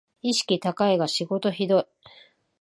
[0.23, 1.85] 意識高いが仕事ひどい